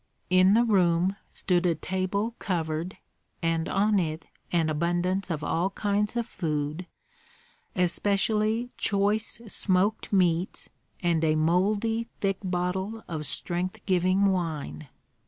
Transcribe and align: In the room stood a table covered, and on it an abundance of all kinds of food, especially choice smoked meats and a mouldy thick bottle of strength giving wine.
In 0.31 0.55
the 0.55 0.63
room 0.63 1.15
stood 1.29 1.63
a 1.67 1.75
table 1.75 2.33
covered, 2.39 2.97
and 3.43 3.69
on 3.69 3.99
it 3.99 4.25
an 4.51 4.67
abundance 4.67 5.29
of 5.29 5.43
all 5.43 5.69
kinds 5.69 6.15
of 6.15 6.25
food, 6.25 6.87
especially 7.75 8.71
choice 8.79 9.41
smoked 9.47 10.11
meats 10.11 10.69
and 11.03 11.23
a 11.23 11.35
mouldy 11.35 12.07
thick 12.19 12.39
bottle 12.43 13.03
of 13.07 13.27
strength 13.27 13.79
giving 13.85 14.25
wine. 14.31 14.87